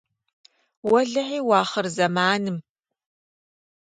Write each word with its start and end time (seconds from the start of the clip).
Уэлэхьи, 0.89 1.39
уахъырзэманым! 1.47 2.57